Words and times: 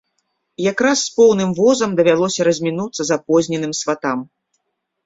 Якраз 0.71 0.97
з 1.07 1.11
поўным 1.17 1.53
возам 1.59 1.93
давялося 2.01 2.41
размінуцца 2.49 3.01
запозненым 3.13 3.73
сватам. 3.83 4.19